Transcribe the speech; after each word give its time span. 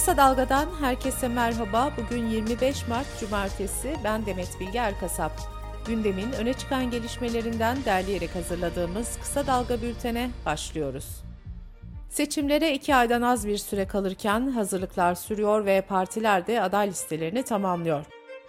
Kısa 0.00 0.16
Dalga'dan 0.16 0.66
herkese 0.80 1.28
merhaba. 1.28 1.92
Bugün 1.96 2.26
25 2.26 2.88
Mart 2.88 3.20
Cumartesi. 3.20 3.96
Ben 4.04 4.26
Demet 4.26 4.60
Bilge 4.60 4.78
Erkasap. 4.78 5.32
Gündemin 5.86 6.32
öne 6.32 6.52
çıkan 6.52 6.90
gelişmelerinden 6.90 7.84
derleyerek 7.84 8.34
hazırladığımız 8.34 9.18
Kısa 9.22 9.46
Dalga 9.46 9.82
bültene 9.82 10.30
başlıyoruz. 10.46 11.04
Seçimlere 12.08 12.74
iki 12.74 12.94
aydan 12.94 13.22
az 13.22 13.46
bir 13.46 13.58
süre 13.58 13.86
kalırken 13.86 14.50
hazırlıklar 14.50 15.14
sürüyor 15.14 15.64
ve 15.64 15.80
partiler 15.80 16.46
de 16.46 16.62
aday 16.62 16.88
listelerini 16.88 17.42
tamamlıyor. 17.42 18.06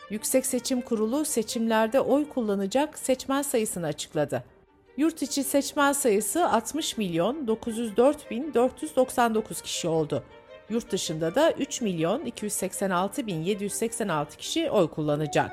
Yüksek 0.10 0.46
Seçim 0.46 0.82
Kurulu 0.82 1.26
seçimlerde 1.26 2.00
oy 2.00 2.30
kullanacak 2.30 3.00
seçmen 3.00 3.42
sayısını 3.42 3.86
açıkladı. 3.86 4.44
Yurt 4.98 5.22
içi 5.22 5.44
seçmen 5.44 5.94
sayısı 5.94 6.50
60 6.50 6.98
milyon 6.98 7.48
904 7.48 8.32
bin 8.32 8.54
499 8.54 9.62
kişi 9.62 9.88
oldu. 9.88 10.24
Yurt 10.72 10.92
dışında 10.92 11.36
da 11.36 11.52
3 11.52 11.82
milyon 11.82 12.26
286 12.26 13.28
bin 13.28 13.42
786 13.42 14.38
kişi 14.38 14.72
oy 14.72 14.88
kullanacak. 14.88 15.52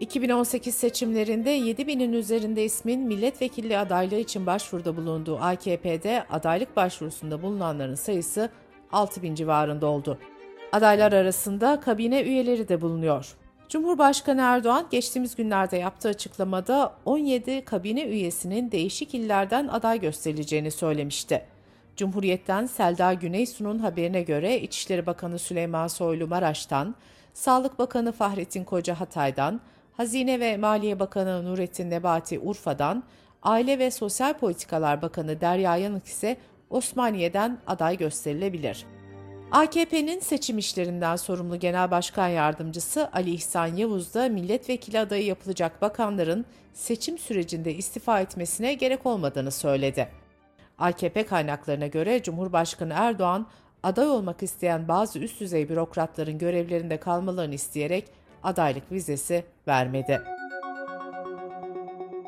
2018 0.00 0.74
seçimlerinde 0.74 1.50
7 1.50 1.86
binin 1.86 2.12
üzerinde 2.12 2.64
ismin 2.64 3.00
milletvekilliği 3.00 3.78
adaylığı 3.78 4.18
için 4.18 4.46
başvuruda 4.46 4.96
bulunduğu 4.96 5.38
AKP'de 5.38 6.24
adaylık 6.30 6.76
başvurusunda 6.76 7.42
bulunanların 7.42 7.94
sayısı 7.94 8.50
6 8.92 9.22
bin 9.22 9.34
civarında 9.34 9.86
oldu. 9.86 10.18
Adaylar 10.72 11.12
arasında 11.12 11.80
kabine 11.80 12.22
üyeleri 12.22 12.68
de 12.68 12.80
bulunuyor. 12.80 13.34
Cumhurbaşkanı 13.68 14.40
Erdoğan 14.40 14.86
geçtiğimiz 14.90 15.36
günlerde 15.36 15.76
yaptığı 15.76 16.08
açıklamada 16.08 16.94
17 17.04 17.64
kabine 17.64 18.04
üyesinin 18.04 18.70
değişik 18.70 19.14
illerden 19.14 19.68
aday 19.68 20.00
gösterileceğini 20.00 20.70
söylemişti. 20.70 21.42
Cumhuriyet'ten 21.96 22.66
Selda 22.66 23.12
Güneysu'nun 23.12 23.78
haberine 23.78 24.22
göre 24.22 24.60
İçişleri 24.60 25.06
Bakanı 25.06 25.38
Süleyman 25.38 25.86
Soylu 25.86 26.26
Maraş'tan, 26.26 26.94
Sağlık 27.34 27.78
Bakanı 27.78 28.12
Fahrettin 28.12 28.64
Koca 28.64 29.00
Hatay'dan, 29.00 29.60
Hazine 29.96 30.40
ve 30.40 30.56
Maliye 30.56 30.98
Bakanı 30.98 31.44
Nurettin 31.44 31.90
Nebati 31.90 32.38
Urfa'dan, 32.38 33.02
Aile 33.42 33.78
ve 33.78 33.90
Sosyal 33.90 34.34
Politikalar 34.34 35.02
Bakanı 35.02 35.40
Derya 35.40 35.76
Yanık 35.76 36.06
ise 36.06 36.36
Osmaniye'den 36.70 37.58
aday 37.66 37.96
gösterilebilir. 37.96 38.86
AKP'nin 39.52 40.20
seçim 40.20 40.58
işlerinden 40.58 41.16
sorumlu 41.16 41.58
Genel 41.58 41.90
Başkan 41.90 42.28
Yardımcısı 42.28 43.10
Ali 43.12 43.30
İhsan 43.30 43.66
Yavuz 43.66 44.14
da 44.14 44.28
milletvekili 44.28 44.98
adayı 44.98 45.24
yapılacak 45.24 45.82
bakanların 45.82 46.44
seçim 46.74 47.18
sürecinde 47.18 47.74
istifa 47.74 48.20
etmesine 48.20 48.74
gerek 48.74 49.06
olmadığını 49.06 49.50
söyledi. 49.50 50.08
AKP 50.80 51.26
kaynaklarına 51.26 51.86
göre 51.86 52.22
Cumhurbaşkanı 52.22 52.92
Erdoğan 52.96 53.46
aday 53.82 54.08
olmak 54.08 54.42
isteyen 54.42 54.88
bazı 54.88 55.18
üst 55.18 55.40
düzey 55.40 55.68
bürokratların 55.68 56.38
görevlerinde 56.38 56.96
kalmalarını 56.96 57.54
isteyerek 57.54 58.04
adaylık 58.42 58.92
vizesi 58.92 59.44
vermedi. 59.68 60.22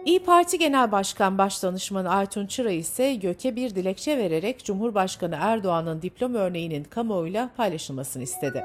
İyi 0.05 0.25
Parti 0.25 0.59
Genel 0.59 0.93
Başkan 0.93 1.39
Başdanışmanı 1.39 2.11
Aytun 2.11 2.47
Çıray 2.47 2.79
ise 2.79 3.05
YÖK'e 3.05 3.57
bir 3.57 3.75
dilekçe 3.75 4.19
vererek 4.19 4.65
Cumhurbaşkanı 4.65 5.37
Erdoğan'ın 5.41 6.03
diploma 6.03 6.39
örneğinin 6.39 6.85
kamuoyuyla 6.85 7.51
paylaşılmasını 7.57 8.23
istedi. 8.23 8.65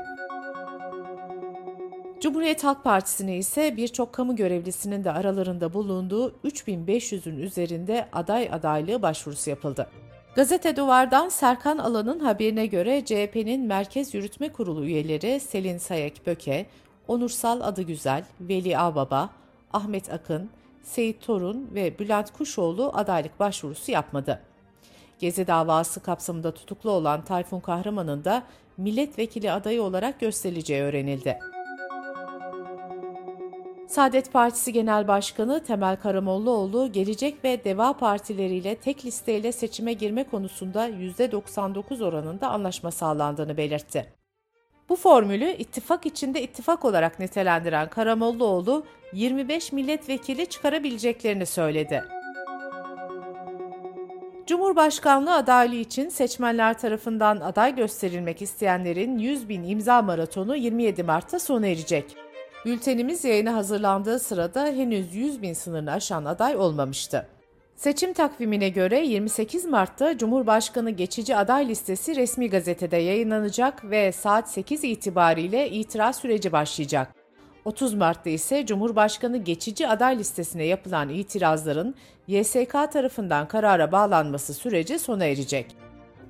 Cumhuriyet 2.21 2.63
Halk 2.63 2.83
Partisi'ne 2.83 3.37
ise 3.37 3.77
birçok 3.77 4.13
kamu 4.13 4.35
görevlisinin 4.35 5.03
de 5.03 5.11
aralarında 5.11 5.73
bulunduğu 5.73 6.31
3500'ün 6.31 7.37
üzerinde 7.37 8.07
aday 8.13 8.49
adaylığı 8.51 9.01
başvurusu 9.01 9.49
yapıldı. 9.49 9.87
Gazete 10.35 10.75
Duvar'dan 10.75 11.29
Serkan 11.29 11.77
Alan'ın 11.77 12.19
haberine 12.19 12.65
göre 12.65 13.05
CHP'nin 13.05 13.65
Merkez 13.65 14.13
Yürütme 14.13 14.49
Kurulu 14.49 14.85
üyeleri 14.85 15.39
Selin 15.39 15.77
Sayek 15.77 16.27
Böke, 16.27 16.65
Onursal 17.08 17.61
Adıgüzel, 17.61 18.23
Veli 18.42 18.77
Ağbaba, 18.77 19.30
Ahmet 19.73 20.13
Akın, 20.13 20.49
Seyit 20.83 21.21
Torun 21.21 21.69
ve 21.73 21.99
Bülent 21.99 22.31
Kuşoğlu 22.33 22.92
adaylık 22.93 23.39
başvurusu 23.39 23.92
yapmadı. 23.92 24.42
Gezi 25.19 25.47
davası 25.47 25.99
kapsamında 25.99 26.53
tutuklu 26.53 26.92
olan 26.92 27.25
Tayfun 27.25 27.59
Kahraman'ın 27.59 28.23
da 28.23 28.43
milletvekili 28.77 29.52
adayı 29.52 29.83
olarak 29.83 30.19
gösterileceği 30.19 30.81
öğrenildi. 30.81 31.39
Saadet 33.97 34.33
Partisi 34.33 34.73
Genel 34.73 35.08
Başkanı 35.08 35.63
Temel 35.63 35.95
Karamollaoğlu, 35.95 36.91
Gelecek 36.91 37.43
ve 37.43 37.63
Deva 37.63 37.93
partileriyle 37.93 38.75
tek 38.75 39.05
listeyle 39.05 39.52
seçime 39.52 39.93
girme 39.93 40.23
konusunda 40.23 40.89
%99 40.89 42.03
oranında 42.03 42.49
anlaşma 42.49 42.91
sağlandığını 42.91 43.57
belirtti. 43.57 44.13
Bu 44.89 44.95
formülü 44.95 45.52
ittifak 45.52 46.05
içinde 46.05 46.41
ittifak 46.41 46.86
olarak 46.86 47.19
nitelendiren 47.19 47.89
Karamollaoğlu, 47.89 48.86
25 49.13 49.71
milletvekili 49.71 50.45
çıkarabileceklerini 50.45 51.45
söyledi. 51.45 52.03
Cumhurbaşkanlığı 54.47 55.36
adaylığı 55.36 55.75
için 55.75 56.09
seçmenler 56.09 56.80
tarafından 56.80 57.39
aday 57.39 57.75
gösterilmek 57.75 58.41
isteyenlerin 58.41 59.17
100 59.17 59.49
bin 59.49 59.63
imza 59.63 60.02
maratonu 60.02 60.55
27 60.55 61.03
Mart'ta 61.03 61.39
sona 61.39 61.67
erecek. 61.67 62.27
Bültenimiz 62.67 63.26
yayına 63.26 63.55
hazırlandığı 63.55 64.20
sırada 64.20 64.66
henüz 64.66 65.16
100 65.16 65.42
bin 65.42 65.54
sınırını 65.54 65.92
aşan 65.92 66.26
aday 66.26 66.55
olmamıştı. 66.55 67.28
Seçim 67.76 68.14
takvimine 68.14 68.70
göre 68.70 69.05
28 69.05 69.66
Mart'ta 69.66 70.17
Cumhurbaşkanı 70.17 70.89
geçici 70.92 71.36
aday 71.36 71.67
listesi 71.67 72.16
resmi 72.16 72.50
gazetede 72.50 72.98
yayınlanacak 72.98 73.89
ve 73.89 74.11
saat 74.11 74.52
8 74.52 74.83
itibariyle 74.83 75.70
itiraz 75.70 76.16
süreci 76.16 76.52
başlayacak. 76.52 77.16
30 77.66 77.94
Mart'ta 77.94 78.30
ise 78.30 78.66
Cumhurbaşkanı 78.66 79.38
geçici 79.38 79.88
aday 79.88 80.17
listesine 80.20 80.64
yapılan 80.64 81.10
itirazların 81.10 81.95
YSK 82.28 82.72
tarafından 82.72 83.48
karara 83.48 83.92
bağlanması 83.92 84.54
süreci 84.54 84.99
sona 84.99 85.26
erecek. 85.26 85.86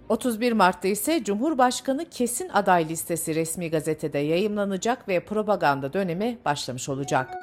31 0.10 0.52
Mart'ta 0.52 0.88
ise 0.88 1.24
Cumhurbaşkanı 1.24 2.06
kesin 2.06 2.50
aday 2.50 2.90
listesi 2.90 3.36
resmi 3.36 3.70
gazetede 3.70 4.20
yayımlanacak 4.20 5.08
ve 5.08 5.20
propaganda 5.20 5.94
dönemi 5.94 6.38
başlamış 6.46 6.90
olacak. 6.90 7.38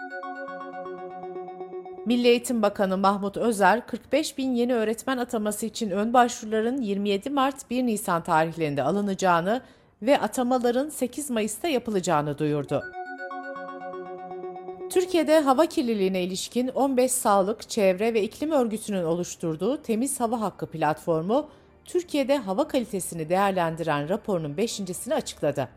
Milli 2.06 2.28
Eğitim 2.28 2.62
Bakanı 2.62 2.98
Mahmut 2.98 3.36
Özer, 3.36 3.86
45 3.86 4.38
bin 4.38 4.54
yeni 4.54 4.75
öğretmen 4.75 5.19
ataması 5.19 5.66
için 5.66 5.91
ön 5.91 6.12
başvuruların 6.12 6.82
27 6.82 7.30
Mart 7.30 7.70
1 7.70 7.86
Nisan 7.86 8.22
tarihlerinde 8.22 8.82
alınacağını 8.82 9.62
ve 10.02 10.20
atamaların 10.20 10.88
8 10.88 11.31
Mayıs'ta 11.31 11.69
yapılacağını 11.69 12.38
duyurdu. 12.38 12.82
Türkiye'de 14.91 15.41
hava 15.41 15.66
kirliliğine 15.66 16.22
ilişkin 16.22 16.69
15 16.69 17.12
sağlık, 17.12 17.69
çevre 17.69 18.14
ve 18.14 18.22
iklim 18.22 18.50
örgütünün 18.50 19.04
oluşturduğu 19.04 19.82
Temiz 19.82 20.20
Hava 20.20 20.41
Hakkı 20.41 20.66
platformu, 20.66 21.48
Türkiye'de 21.84 22.36
hava 22.36 22.68
kalitesini 22.68 23.28
değerlendiren 23.28 24.08
raporunun 24.08 24.56
beşincisini 24.56 25.14
açıkladı. 25.14 25.68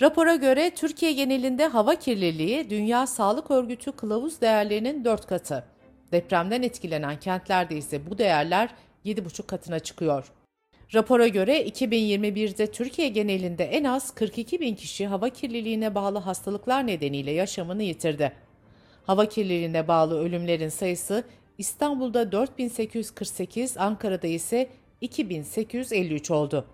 Rapora 0.00 0.36
göre 0.36 0.70
Türkiye 0.70 1.12
genelinde 1.12 1.66
hava 1.66 1.94
kirliliği 1.94 2.70
Dünya 2.70 3.06
Sağlık 3.06 3.50
Örgütü 3.50 3.92
kılavuz 3.92 4.40
değerlerinin 4.40 5.04
4 5.04 5.26
katı. 5.26 5.64
Depremden 6.12 6.62
etkilenen 6.62 7.20
kentlerde 7.20 7.76
ise 7.76 8.10
bu 8.10 8.18
değerler 8.18 8.70
7,5 9.04 9.46
katına 9.46 9.78
çıkıyor. 9.78 10.32
Rapora 10.94 11.28
göre 11.28 11.62
2021'de 11.62 12.66
Türkiye 12.66 13.08
genelinde 13.08 13.64
en 13.64 13.84
az 13.84 14.14
42 14.14 14.60
bin 14.60 14.74
kişi 14.74 15.06
hava 15.06 15.28
kirliliğine 15.28 15.94
bağlı 15.94 16.18
hastalıklar 16.18 16.86
nedeniyle 16.86 17.30
yaşamını 17.30 17.82
yitirdi. 17.82 18.32
Hava 19.06 19.26
kirliliğine 19.26 19.88
bağlı 19.88 20.20
ölümlerin 20.20 20.68
sayısı 20.68 21.24
İstanbul'da 21.58 22.32
4848, 22.32 23.76
Ankara'da 23.76 24.26
ise 24.26 24.68
2853 25.00 26.30
oldu. 26.30 26.64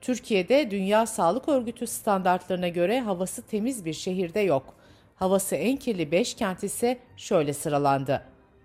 Türkiye'de 0.00 0.70
Dünya 0.70 1.06
Sağlık 1.06 1.48
Örgütü 1.48 1.86
standartlarına 1.86 2.68
göre 2.68 3.00
havası 3.00 3.42
temiz 3.42 3.84
bir 3.84 3.92
şehirde 3.92 4.40
yok. 4.40 4.74
Havası 5.16 5.56
en 5.56 5.76
kirli 5.76 6.12
5 6.12 6.34
kent 6.34 6.64
ise 6.64 6.98
şöyle 7.16 7.52
sıralandı. 7.52 8.22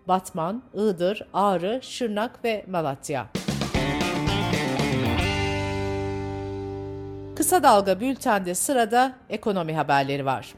Batman, 0.07 0.63
Iğdır, 0.73 1.27
Ağrı, 1.33 1.79
Şırnak 1.83 2.43
ve 2.43 2.65
Malatya. 2.67 3.27
Kısa 7.35 7.63
Dalga 7.63 7.99
Bülten'de 7.99 8.55
sırada 8.55 9.15
ekonomi 9.29 9.73
haberleri 9.73 10.25
var. 10.25 10.53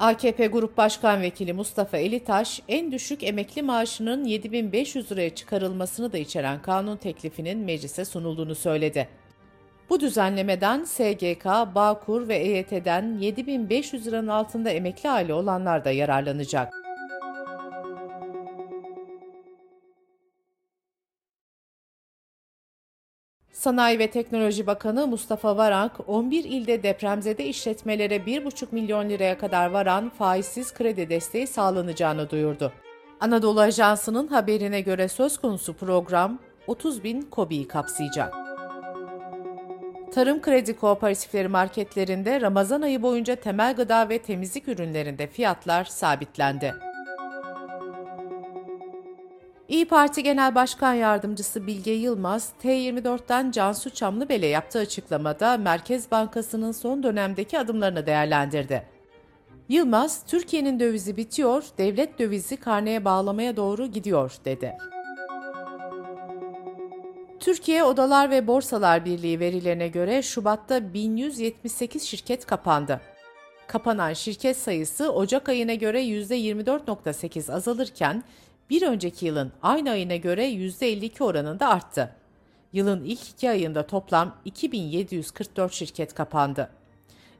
AKP 0.00 0.46
Grup 0.46 0.76
Başkan 0.76 1.22
Vekili 1.22 1.52
Mustafa 1.52 1.96
Elitaş, 1.96 2.62
en 2.68 2.92
düşük 2.92 3.22
emekli 3.22 3.62
maaşının 3.62 4.24
7500 4.24 5.12
liraya 5.12 5.34
çıkarılmasını 5.34 6.12
da 6.12 6.18
içeren 6.18 6.62
kanun 6.62 6.96
teklifinin 6.96 7.58
meclise 7.58 8.04
sunulduğunu 8.04 8.54
söyledi. 8.54 9.08
Bu 9.90 10.00
düzenlemeden 10.00 10.84
SGK, 10.84 11.44
Bağkur 11.74 12.28
ve 12.28 12.36
EYT'den 12.36 13.18
7500 13.18 14.06
liranın 14.06 14.28
altında 14.28 14.70
emekli 14.70 15.10
aile 15.10 15.34
olanlar 15.34 15.84
da 15.84 15.90
yararlanacak. 15.90 16.87
Sanayi 23.52 23.98
ve 23.98 24.10
Teknoloji 24.10 24.66
Bakanı 24.66 25.06
Mustafa 25.06 25.56
Varank, 25.56 25.92
11 26.06 26.44
ilde 26.44 26.82
depremzede 26.82 27.46
işletmelere 27.46 28.16
1,5 28.16 28.66
milyon 28.70 29.08
liraya 29.08 29.38
kadar 29.38 29.70
varan 29.70 30.08
faizsiz 30.08 30.74
kredi 30.74 31.08
desteği 31.08 31.46
sağlanacağını 31.46 32.30
duyurdu. 32.30 32.72
Anadolu 33.20 33.60
Ajansı'nın 33.60 34.26
haberine 34.26 34.80
göre 34.80 35.08
söz 35.08 35.38
konusu 35.38 35.74
program 35.74 36.38
30 36.66 37.04
bin 37.04 37.22
kobiyi 37.22 37.68
kapsayacak. 37.68 38.34
Tarım 40.14 40.40
kredi 40.42 40.76
kooperatifleri 40.76 41.48
marketlerinde 41.48 42.40
Ramazan 42.40 42.82
ayı 42.82 43.02
boyunca 43.02 43.36
temel 43.36 43.76
gıda 43.76 44.08
ve 44.08 44.18
temizlik 44.18 44.68
ürünlerinde 44.68 45.26
fiyatlar 45.26 45.84
sabitlendi. 45.84 46.74
İyi 49.68 49.84
Parti 49.84 50.22
Genel 50.22 50.54
Başkan 50.54 50.94
Yardımcısı 50.94 51.66
Bilge 51.66 51.90
Yılmaz, 51.90 52.52
T24'ten 52.62 53.50
Cansu 53.50 53.90
Çamlıbel'e 53.90 54.46
yaptığı 54.46 54.78
açıklamada 54.78 55.56
Merkez 55.56 56.10
Bankası'nın 56.10 56.72
son 56.72 57.02
dönemdeki 57.02 57.58
adımlarını 57.58 58.06
değerlendirdi. 58.06 58.82
Yılmaz, 59.68 60.22
Türkiye'nin 60.26 60.80
dövizi 60.80 61.16
bitiyor, 61.16 61.64
devlet 61.78 62.18
dövizi 62.18 62.56
karneye 62.56 63.04
bağlamaya 63.04 63.56
doğru 63.56 63.86
gidiyor, 63.86 64.32
dedi. 64.44 64.76
Türkiye 67.40 67.84
Odalar 67.84 68.30
ve 68.30 68.46
Borsalar 68.46 69.04
Birliği 69.04 69.40
verilerine 69.40 69.88
göre 69.88 70.22
Şubat'ta 70.22 70.94
1178 70.94 72.02
şirket 72.02 72.46
kapandı. 72.46 73.00
Kapanan 73.66 74.12
şirket 74.12 74.56
sayısı 74.56 75.12
Ocak 75.12 75.48
ayına 75.48 75.74
göre 75.74 76.02
%24.8 76.02 77.52
azalırken 77.52 78.22
bir 78.70 78.82
önceki 78.82 79.26
yılın 79.26 79.52
aynı 79.62 79.90
ayına 79.90 80.16
göre 80.16 80.50
%52 80.50 81.24
oranında 81.24 81.68
arttı. 81.68 82.14
Yılın 82.72 83.04
ilk 83.04 83.28
iki 83.28 83.50
ayında 83.50 83.86
toplam 83.86 84.36
2744 84.44 85.72
şirket 85.72 86.14
kapandı. 86.14 86.70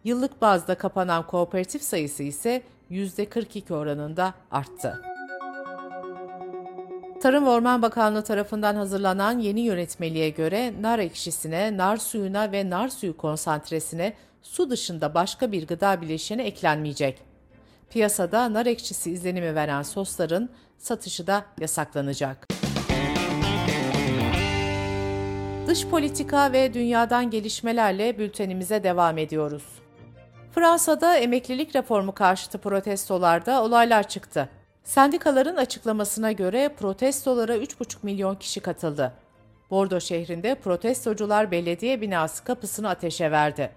Yıllık 0.04 0.42
bazda 0.42 0.74
kapanan 0.74 1.26
kooperatif 1.26 1.82
sayısı 1.82 2.22
ise 2.22 2.62
%42 2.90 3.74
oranında 3.74 4.34
arttı. 4.50 5.02
Tarım 7.22 7.46
ve 7.46 7.50
Orman 7.50 7.82
Bakanlığı 7.82 8.24
tarafından 8.24 8.74
hazırlanan 8.74 9.38
yeni 9.38 9.60
yönetmeliğe 9.60 10.30
göre 10.30 10.82
nar 10.82 10.98
ekşisine, 10.98 11.76
nar 11.76 11.96
suyuna 11.96 12.52
ve 12.52 12.70
nar 12.70 12.88
suyu 12.88 13.16
konsantresine 13.16 14.12
su 14.42 14.70
dışında 14.70 15.14
başka 15.14 15.52
bir 15.52 15.66
gıda 15.66 16.00
bileşeni 16.00 16.42
eklenmeyecek. 16.42 17.27
Piyasada 17.90 18.52
nar 18.52 18.66
ekşisi 18.66 19.10
izlenimi 19.10 19.54
veren 19.54 19.82
sosların 19.82 20.48
satışı 20.78 21.26
da 21.26 21.44
yasaklanacak. 21.60 22.46
Dış 25.66 25.86
politika 25.86 26.52
ve 26.52 26.74
dünyadan 26.74 27.30
gelişmelerle 27.30 28.18
bültenimize 28.18 28.82
devam 28.84 29.18
ediyoruz. 29.18 29.64
Fransa'da 30.54 31.16
emeklilik 31.16 31.76
reformu 31.76 32.12
karşıtı 32.12 32.58
protestolarda 32.58 33.62
olaylar 33.62 34.08
çıktı. 34.08 34.48
Sendikaların 34.84 35.56
açıklamasına 35.56 36.32
göre 36.32 36.74
protestolara 36.78 37.56
3,5 37.56 37.96
milyon 38.02 38.34
kişi 38.34 38.60
katıldı. 38.60 39.12
Bordo 39.70 40.00
şehrinde 40.00 40.54
protestocular 40.54 41.50
belediye 41.50 42.00
binası 42.00 42.44
kapısını 42.44 42.88
ateşe 42.88 43.30
verdi. 43.30 43.70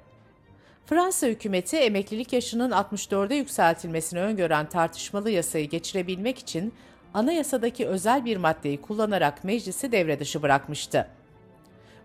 Fransa 0.85 1.27
hükümeti 1.27 1.77
emeklilik 1.77 2.33
yaşının 2.33 2.71
64'e 2.71 3.35
yükseltilmesini 3.35 4.19
öngören 4.19 4.69
tartışmalı 4.69 5.29
yasayı 5.29 5.69
geçirebilmek 5.69 6.39
için 6.39 6.73
anayasadaki 7.13 7.87
özel 7.87 8.25
bir 8.25 8.37
maddeyi 8.37 8.81
kullanarak 8.81 9.43
meclisi 9.43 9.91
devre 9.91 10.19
dışı 10.19 10.41
bırakmıştı. 10.41 11.07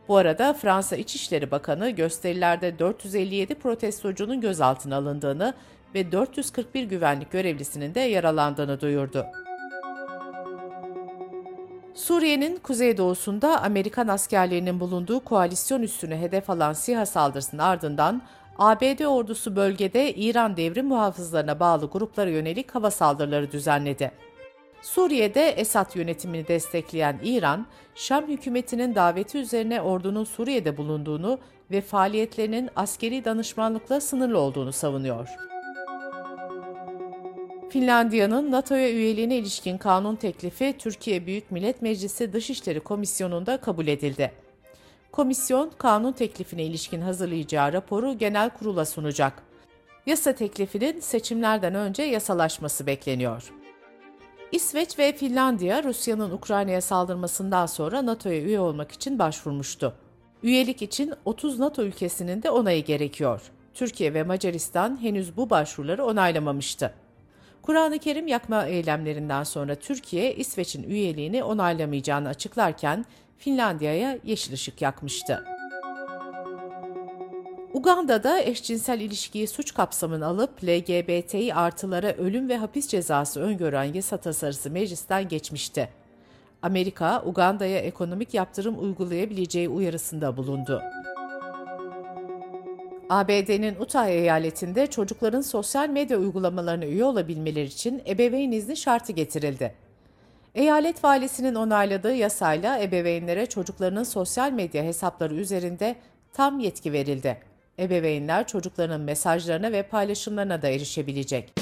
Bu 0.08 0.16
arada 0.16 0.52
Fransa 0.52 0.96
İçişleri 0.96 1.50
Bakanı 1.50 1.90
gösterilerde 1.90 2.78
457 2.78 3.54
protestocunun 3.54 4.40
gözaltına 4.40 4.96
alındığını 4.96 5.54
ve 5.94 6.12
441 6.12 6.84
güvenlik 6.84 7.32
görevlisinin 7.32 7.94
de 7.94 8.00
yaralandığını 8.00 8.80
duyurdu. 8.80 9.26
Suriye'nin 11.94 12.56
kuzeydoğusunda 12.56 13.62
Amerikan 13.62 14.08
askerlerinin 14.08 14.80
bulunduğu 14.80 15.24
koalisyon 15.24 15.82
üssünü 15.82 16.16
hedef 16.16 16.50
alan 16.50 16.72
SİHA 16.72 17.06
saldırısının 17.06 17.62
ardından 17.62 18.22
ABD 18.58 19.04
ordusu 19.04 19.56
bölgede 19.56 20.14
İran 20.14 20.56
devrim 20.56 20.86
muhafızlarına 20.86 21.60
bağlı 21.60 21.86
gruplara 21.86 22.30
yönelik 22.30 22.74
hava 22.74 22.90
saldırıları 22.90 23.52
düzenledi. 23.52 24.12
Suriye'de 24.82 25.48
Esad 25.48 25.96
yönetimini 25.96 26.48
destekleyen 26.48 27.20
İran, 27.22 27.66
Şam 27.94 28.28
hükümetinin 28.28 28.94
daveti 28.94 29.38
üzerine 29.38 29.80
ordunun 29.80 30.24
Suriye'de 30.24 30.76
bulunduğunu 30.76 31.38
ve 31.70 31.80
faaliyetlerinin 31.80 32.70
askeri 32.76 33.24
danışmanlıkla 33.24 34.00
sınırlı 34.00 34.38
olduğunu 34.38 34.72
savunuyor. 34.72 35.28
Finlandiya'nın 37.70 38.52
NATO'ya 38.52 38.90
üyeliğine 38.90 39.36
ilişkin 39.36 39.78
kanun 39.78 40.16
teklifi 40.16 40.74
Türkiye 40.78 41.26
Büyük 41.26 41.50
Millet 41.50 41.82
Meclisi 41.82 42.32
Dışişleri 42.32 42.80
Komisyonu'nda 42.80 43.56
kabul 43.56 43.86
edildi. 43.86 44.45
Komisyon, 45.12 45.72
kanun 45.78 46.12
teklifine 46.12 46.64
ilişkin 46.64 47.00
hazırlayacağı 47.00 47.72
raporu 47.72 48.18
genel 48.18 48.50
kurula 48.50 48.84
sunacak. 48.84 49.42
Yasa 50.06 50.32
teklifinin 50.32 51.00
seçimlerden 51.00 51.74
önce 51.74 52.02
yasalaşması 52.02 52.86
bekleniyor. 52.86 53.52
İsveç 54.52 54.98
ve 54.98 55.12
Finlandiya, 55.12 55.84
Rusya'nın 55.84 56.30
Ukrayna'ya 56.30 56.80
saldırmasından 56.80 57.66
sonra 57.66 58.06
NATO'ya 58.06 58.42
üye 58.42 58.60
olmak 58.60 58.92
için 58.92 59.18
başvurmuştu. 59.18 59.94
Üyelik 60.42 60.82
için 60.82 61.12
30 61.24 61.58
NATO 61.58 61.82
ülkesinin 61.82 62.42
de 62.42 62.50
onayı 62.50 62.84
gerekiyor. 62.84 63.42
Türkiye 63.74 64.14
ve 64.14 64.22
Macaristan 64.22 65.02
henüz 65.02 65.36
bu 65.36 65.50
başvuruları 65.50 66.04
onaylamamıştı. 66.04 66.94
Kur'an-ı 67.62 67.98
Kerim 67.98 68.26
yakma 68.26 68.66
eylemlerinden 68.66 69.42
sonra 69.44 69.74
Türkiye, 69.74 70.34
İsveç'in 70.34 70.82
üyeliğini 70.82 71.44
onaylamayacağını 71.44 72.28
açıklarken 72.28 73.04
Finlandiya'ya 73.38 74.18
yeşil 74.24 74.52
ışık 74.52 74.82
yakmıştı. 74.82 75.44
Uganda'da 77.74 78.40
eşcinsel 78.40 79.00
ilişkiyi 79.00 79.48
suç 79.48 79.74
kapsamına 79.74 80.26
alıp 80.26 80.64
LGBTİ 80.64 81.54
artılara 81.54 82.12
ölüm 82.12 82.48
ve 82.48 82.56
hapis 82.56 82.88
cezası 82.88 83.40
öngören 83.40 83.92
yasa 83.92 84.16
tasarısı 84.16 84.70
meclisten 84.70 85.28
geçmişti. 85.28 85.88
Amerika, 86.62 87.22
Uganda'ya 87.22 87.78
ekonomik 87.78 88.34
yaptırım 88.34 88.82
uygulayabileceği 88.82 89.68
uyarısında 89.68 90.36
bulundu. 90.36 90.82
ABD'nin 93.10 93.76
Utah 93.80 94.08
eyaletinde 94.08 94.86
çocukların 94.86 95.40
sosyal 95.40 95.88
medya 95.88 96.18
uygulamalarına 96.18 96.86
üye 96.86 97.04
olabilmeleri 97.04 97.66
için 97.66 98.02
ebeveyn 98.06 98.52
izni 98.52 98.76
şartı 98.76 99.12
getirildi. 99.12 99.85
Eyalet 100.56 101.04
valisinin 101.04 101.54
onayladığı 101.54 102.14
yasayla 102.14 102.78
ebeveynlere 102.78 103.46
çocuklarının 103.46 104.02
sosyal 104.02 104.52
medya 104.52 104.84
hesapları 104.84 105.34
üzerinde 105.34 105.96
tam 106.32 106.60
yetki 106.60 106.92
verildi. 106.92 107.38
Ebeveynler 107.78 108.46
çocuklarının 108.46 109.00
mesajlarına 109.00 109.72
ve 109.72 109.82
paylaşımlarına 109.82 110.62
da 110.62 110.68
erişebilecek. 110.68 111.52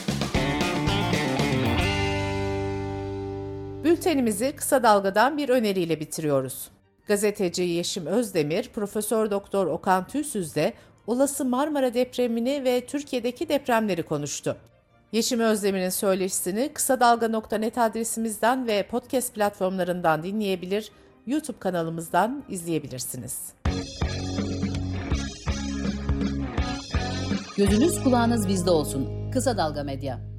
Bültenimizi 3.85 4.53
kısa 4.53 4.83
dalgadan 4.83 5.39
bir 5.39 5.49
öneriyle 5.49 6.01
bitiriyoruz. 6.01 6.71
Gazeteci 7.07 7.63
Yeşim 7.63 8.07
Özdemir, 8.07 8.71
Profesör 8.75 9.31
Doktor 9.31 9.67
Okan 9.67 10.07
Tüysüz 10.07 10.55
de 10.55 10.73
olası 11.07 11.45
Marmara 11.45 11.95
depremini 11.95 12.65
ve 12.65 12.87
Türkiye'deki 12.87 13.49
depremleri 13.49 14.03
konuştu. 14.03 14.57
Yeşim 15.15 15.41
Özdemir'in 15.41 15.89
söyleşisini 15.89 16.71
kısa 16.75 17.01
dalga.net 17.01 17.79
adresimizden 17.79 18.67
ve 18.67 18.83
podcast 18.83 19.35
platformlarından 19.35 20.23
dinleyebilir, 20.23 20.91
YouTube 21.27 21.59
kanalımızdan 21.59 22.45
izleyebilirsiniz. 22.49 23.53
Gözünüz 27.57 28.03
kulağınız 28.03 28.49
bizde 28.49 28.71
olsun. 28.71 29.31
Kısa 29.33 29.57
Dalga 29.57 29.85
Medya. 29.85 30.34